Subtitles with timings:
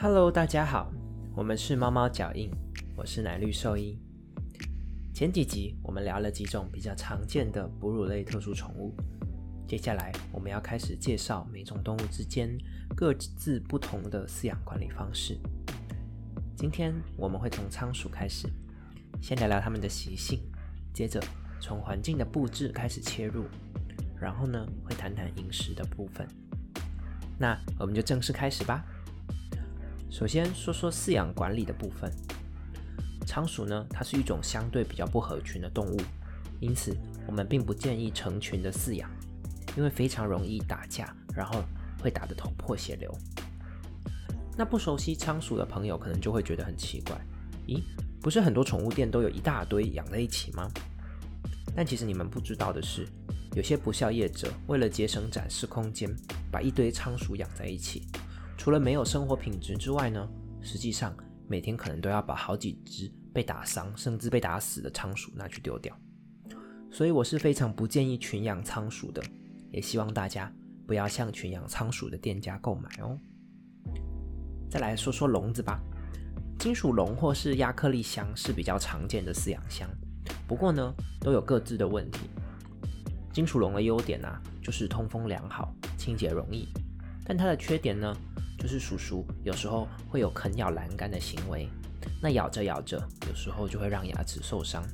[0.00, 0.92] Hello，大家好，
[1.34, 2.52] 我们是猫猫脚印，
[2.94, 3.98] 我是奶绿兽医。
[5.12, 8.94] 前几集我们聊了几种比较常见的哺乳类特殊宠物，
[9.66, 12.56] 接下来我们要开始介绍每种动物之间
[12.94, 15.36] 各自不同的饲养管理方式。
[16.56, 18.48] 今天我们会从仓鼠开始，
[19.20, 20.40] 先聊聊它们的习性，
[20.94, 21.20] 接着
[21.58, 23.46] 从环境的布置开始切入，
[24.16, 26.24] 然后呢会谈谈饮食的部分。
[27.36, 28.84] 那我们就正式开始吧。
[30.10, 32.10] 首先说说饲养管理的部分。
[33.26, 36.00] 仓鼠呢，它是一种相对比较不合群的动物，
[36.60, 39.10] 因此我们并不建议成群的饲养，
[39.76, 41.62] 因为非常容易打架，然后
[42.00, 43.14] 会打得头破血流。
[44.56, 47.20] 那不熟悉仓鼠的朋友可能就会觉得很奇怪，
[47.66, 47.82] 咦，
[48.22, 50.68] 不是很多宠物店都有一大堆养在一起吗？
[51.76, 53.06] 但其实你们不知道的是，
[53.54, 56.08] 有些不孝业者为了节省展示空间，
[56.50, 58.06] 把一堆仓鼠养在一起。
[58.58, 60.28] 除了没有生活品质之外呢，
[60.60, 65.96] 实际上每天可能都要把好几只被打伤甚至被打死的仓鼠拿去丢掉，
[66.90, 69.22] 所以我是非常不建议群养仓鼠的，
[69.70, 70.52] 也希望大家
[70.86, 73.16] 不要向群养仓鼠的店家购买哦。
[74.68, 75.80] 再来说说笼子吧，
[76.58, 79.88] 金属笼或是亚克力箱是比较常见的饲养箱，
[80.48, 82.28] 不过呢都有各自的问题。
[83.32, 86.68] 金属笼的优点啊，就是通风良好，清洁容易，
[87.24, 88.14] 但它的缺点呢？
[88.58, 91.68] 就是鼠鼠有时候会有啃咬栏杆的行为，
[92.20, 94.84] 那咬着咬着，有时候就会让牙齿受伤。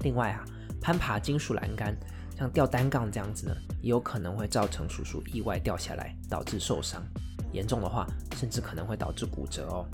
[0.00, 0.44] 另外啊，
[0.80, 1.96] 攀爬金属栏杆，
[2.36, 7.02] 像吊单杠这样子呢，也有可能会造成鼠鼠意外掉下来，导致受伤。
[7.52, 9.86] 严重的话，甚至可能会导致骨折哦。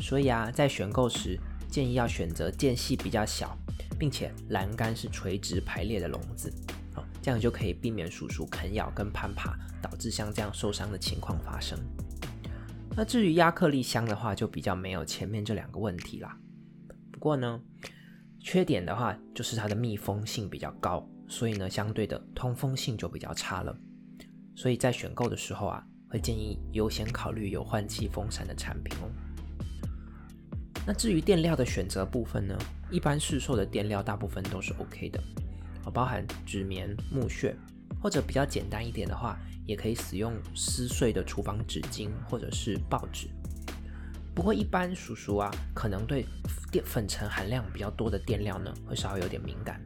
[0.00, 1.38] 所以啊，在选购时，
[1.68, 3.56] 建议要选择间隙比较小，
[3.98, 6.52] 并且栏杆是垂直排列的笼子。
[7.22, 11.78] 这样就可以避免鼠鼠啃咬跟攀爬，导致像这样受伤的情况发生。
[12.96, 16.38] 那至于亚克力箱的话，就比较没有前面这两个问题啦。
[17.10, 17.60] 不过呢，
[18.38, 23.76] 缺点的话就是它的密封性比较高，所以呢，相对的通风性就比较差了。
[24.54, 29.10] 所以在选购的时候啊，会建议优先考虑有换气风扇的产品哦。
[30.86, 32.56] 那至于垫料的选择部分呢，
[32.90, 35.20] 一般市售的垫料大部分都是 OK 的。
[35.90, 37.56] 包含纸棉、木屑，
[38.02, 43.28] 或者比较简单一点的话，也可以使用撕碎的厨房纸巾或者是报纸。
[44.34, 46.26] 不过一般叔叔啊，可能对
[46.72, 49.80] 淀粉尘含量比较多的垫料呢，会稍微有点敏感，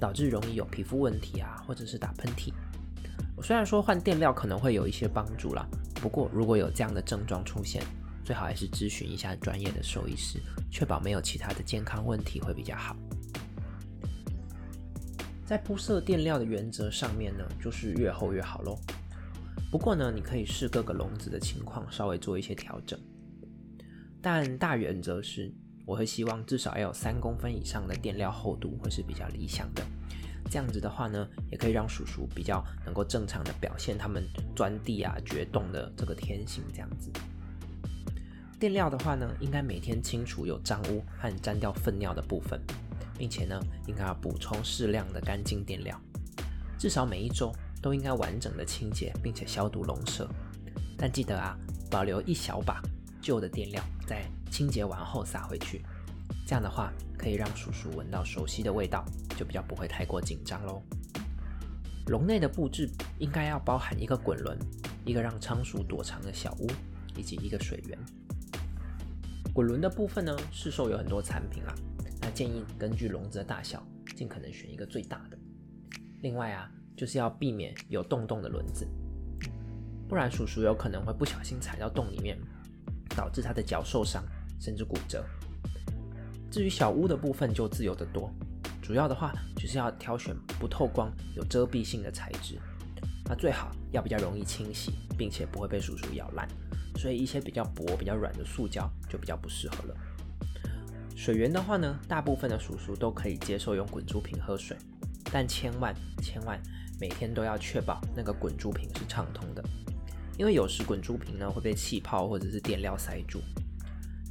[0.00, 2.52] 导致容易有皮肤问题啊，或者是打喷嚏。
[3.36, 7.82] 我虽然说换垫料可能会有一些帮助啦，不过如果有这样的症状出现，
[8.24, 12.96] 最好还是咨询一下专业的兽医师，确保没有其他的健康问题会比较好。
[15.50, 18.78] 在铺设垫料的原则上面呢，就是越厚越好喽。
[19.68, 22.96] 不过呢，你可以视各个笼子的情况稍微做一些调整。
[24.22, 25.52] 但大原则是，
[25.84, 29.82] 我会希望至少要有三公分以上的垫料厚度会是比较理想的。
[30.48, 34.22] 这样子的话呢，也可以让鼠鼠比较能够正常的表现它们
[34.54, 36.62] 钻地啊、掘洞的这个天性。
[36.72, 37.10] 这样子，
[38.60, 42.60] 垫料的话呢，应该每天清除有脏污和沾掉粪尿的部分。
[43.20, 45.94] 并且呢，应该要补充适量的干净垫料，
[46.78, 50.26] 至少每一周都应该完整的清洁，并且消毒笼舍。
[50.96, 51.54] 但记得啊，
[51.90, 52.80] 保留一小把
[53.20, 55.84] 旧的垫料，在清洁完后撒回去。
[56.46, 59.04] 这样的话，可以让鼠鼠闻到熟悉的味道，
[59.36, 60.82] 就比较不会太过紧张喽。
[62.06, 62.88] 笼内的布置
[63.18, 64.58] 应该要包含一个滚轮，
[65.04, 66.66] 一个让仓鼠躲藏的小屋，
[67.14, 67.98] 以及一个水源。
[69.52, 71.74] 滚轮的部分呢，市售有很多产品啦。
[72.20, 73.82] 那建议根据笼子的大小，
[74.14, 75.38] 尽可能选一个最大的。
[76.20, 78.86] 另外啊，就是要避免有洞洞的轮子，
[80.08, 82.38] 不然鼠鼠有可能会不小心踩到洞里面，
[83.16, 84.22] 导致它的脚受伤
[84.60, 85.24] 甚至骨折。
[86.50, 88.30] 至于小屋的部分就自由得多，
[88.82, 92.58] 主要的话就是要挑选不透光、有遮蔽性的材质。
[93.24, 96.48] 那最好要比较容易清洗，并且不会被鼠鼠咬烂。
[96.96, 99.96] 所以一些比较薄、比较软的塑胶就比较不适合了。
[101.20, 104.74] 水源的话呢，大部分的鼠鼠都可以接受用滚珠瓶喝水，
[105.30, 106.58] 但千万千万
[106.98, 109.62] 每天都要确保那个滚珠瓶是畅通的，
[110.38, 113.38] 因为有时滚珠瓶呢会被气泡或者是垫料塞住。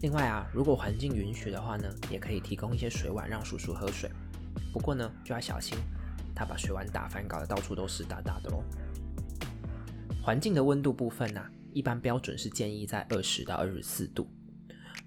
[0.01, 4.09] 另外啊，如果环境允许的话呢，也可以提供一些水碗让鼠鼠喝水，
[4.73, 5.77] 不过呢就要小心，
[6.33, 8.63] 它把水碗打翻，搞得到处都是哒哒的喽。
[10.23, 14.27] 环境的温度部分呢，一般标准是建议在二十到二十四度。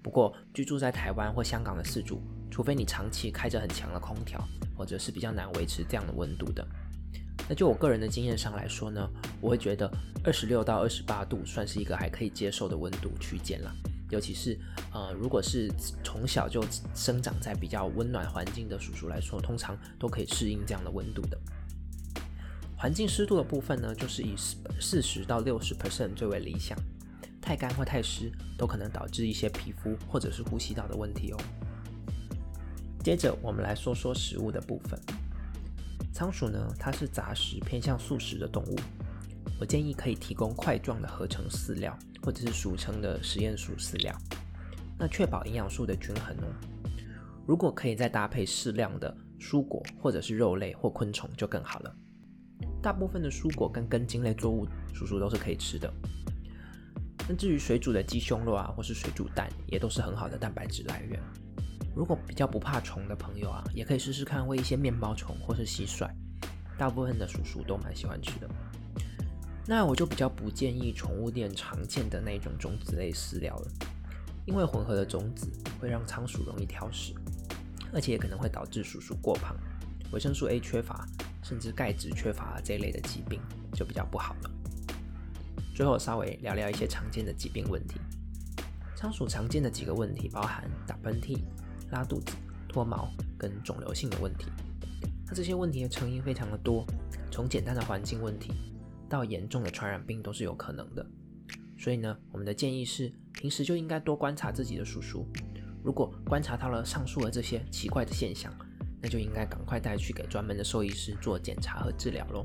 [0.03, 2.21] 不过，居住在台湾或香港的饲主，
[2.51, 4.45] 除非你长期开着很强的空调，
[4.77, 6.67] 或者是比较难维持这样的温度的。
[7.47, 9.09] 那就我个人的经验上来说呢，
[9.41, 9.89] 我会觉得
[10.23, 13.73] 二十六到二十八度算是一个还可以接受的温度区间了。
[14.09, 14.59] 尤其是
[14.93, 15.71] 呃，如果是
[16.03, 16.63] 从小就
[16.93, 21.39] 生长在比较温暖环境的叔叔来说，通常都可以适应这样的温度的。
[22.77, 24.35] 环境湿度的部分呢，就是以
[24.79, 26.77] 四十到六十 percent 最为理想。
[27.43, 31.37] 太干或太湿都可能导致一些皮肤或者是呼吸道的问题哦。
[33.03, 34.99] 接着我们来说说食物的部分。
[36.13, 38.75] 仓鼠呢，它是杂食偏向素食的动物。
[39.59, 44.15] 我建议可以提供块状的合成饲料，或者是俗称的实验鼠饲料，
[44.97, 46.47] 那确保营养素的均衡哦。
[47.45, 51.95] 如果可以再搭配适量的蔬果或者是肉类或昆虫就更好了。
[52.81, 55.91] 大部分的蔬果跟根茎类作物，叔叔都是可以吃的。
[57.27, 61.19] 那至于水煮的鸡胸肉啊，或是水煮蛋，也都是很好的蛋白质来源。
[61.95, 66.09] 如果比较不怕虫的朋友啊，也可以试试看喂一些面包虫或是蟋蟀，
[66.77, 68.49] 大部分的叔叔都蛮喜欢吃的。
[69.65, 73.71] 那我就比较不建议宠物店常见的那种种子类饲料了，
[74.45, 75.47] 因为混合的种子
[75.79, 77.13] 会让仓鼠容易挑食，
[77.93, 79.55] 而且也可能会导致鼠鼠过胖、
[80.11, 81.07] 维生素 A 缺乏，
[81.41, 83.39] 甚至钙质缺乏这一类的疾病，
[83.71, 84.49] 就比较不好了。
[85.73, 87.99] 最后稍微聊聊一些常见的疾病问题。
[88.95, 91.39] 仓鼠常见的几个问题包含打喷嚏。
[91.91, 92.33] 拉肚子、
[92.67, 94.47] 脱毛跟肿瘤性的问题，
[95.27, 96.83] 那这些问题的成因非常的多，
[97.29, 98.51] 从简单的环境问题
[99.07, 101.05] 到严重的传染病都是有可能的。
[101.77, 105.27] 所以呢，我们的建议是，平时就应该多观察自己的鼠鼠。
[105.83, 108.51] 如果观察到了上述的这些奇怪的现象，
[108.99, 112.43] 那就应该赶快带去给专门的兽医师做检查和治疗喽。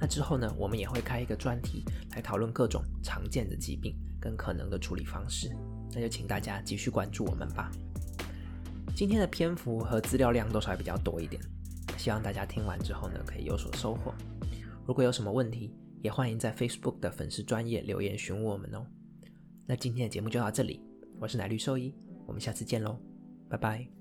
[0.00, 1.84] 那之后呢，我们也会开一个专题
[2.16, 5.54] 来讨论各种常见的疾病跟可能的处理方式。
[5.92, 7.70] 那就请大家继续关注我们吧。
[8.96, 11.40] 今天的篇幅和资料量都稍微比较多一点，
[11.98, 14.14] 希望大家听完之后呢，可以有所收获。
[14.86, 18.86] 如果有什么问题，也欢迎在 Facebook 的粉丝专业留言询问我们哦。
[19.66, 20.82] 那今天的节目就到这里，
[21.20, 21.94] 我是奶绿兽医，
[22.26, 22.98] 我们下次见喽，
[23.48, 23.99] 拜拜。